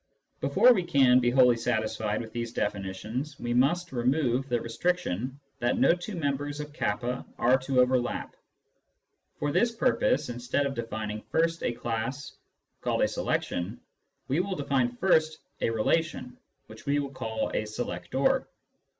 Before 0.39 0.73
we 0.73 0.81
can 0.81 1.19
be 1.19 1.29
wholly 1.29 1.57
satisfied 1.57 2.21
with 2.21 2.33
these 2.33 2.51
definitions, 2.53 3.39
we 3.39 3.53
must 3.53 3.91
remove 3.91 4.49
the 4.49 4.59
restriction 4.59 5.39
that 5.59 5.77
no 5.77 5.91
two 5.93 6.15
members 6.15 6.59
of 6.59 6.73
k 6.73 6.91
are 7.37 7.57
to 7.59 7.79
overlap. 7.79 8.35
For 9.35 9.51
this 9.51 9.71
purpose, 9.71 10.27
instead 10.29 10.65
of 10.65 10.73
defining 10.73 11.21
first 11.29 11.61
a 11.61 11.71
class 11.71 12.35
called 12.81 13.03
a" 13.03 13.07
selection," 13.07 13.79
we 14.27 14.39
will 14.39 14.55
define 14.55 14.97
first 14.97 15.37
a 15.61 15.69
relation 15.69 16.35
which 16.65 16.87
we 16.87 16.97
will 16.97 17.11
call 17.13 17.51
a" 17.53 17.63
selector." 17.67 18.47